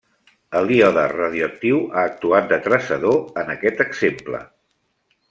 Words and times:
El 0.59 0.71
iode 0.77 1.01
radioactiu 1.11 1.77
ha 1.97 2.05
actuat 2.11 2.47
de 2.53 2.59
traçador 2.71 3.19
en 3.43 3.53
aquest 3.57 3.85
exemple. 3.87 4.41